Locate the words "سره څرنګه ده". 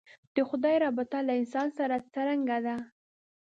1.77-2.75